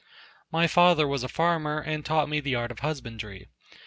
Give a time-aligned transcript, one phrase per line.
[0.51, 3.49] My father was a farmer and taught me the art of husbandry.